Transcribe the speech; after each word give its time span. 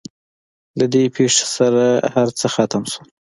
له 0.79 0.85
دې 0.93 1.03
پېښې 1.15 1.45
سره 1.55 1.83
هر 2.13 2.27
څه 2.39 2.45
ختم 2.55 2.83
شول. 2.91 3.07